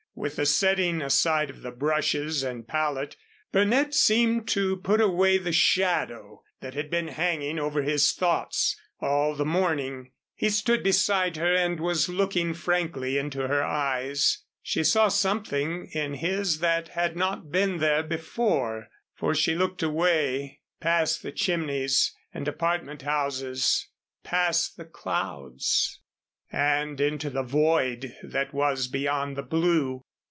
[0.13, 3.15] With the setting aside of the brushes and palette,
[3.53, 9.33] Burnett seemed to put away the shadow that had been hanging over his thoughts all
[9.35, 10.11] the morning.
[10.35, 14.43] He stood beside her and was looking frankly into her eyes.
[14.61, 20.59] She saw something in his that had not been there before, for she looked away,
[20.79, 23.87] past the chimneys and apartment houses,
[24.23, 25.99] past the clouds,
[26.51, 30.03] and into the void that was beyond the blue.